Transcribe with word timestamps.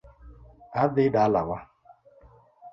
Adhi 0.83 1.05
dalawa 1.13 1.59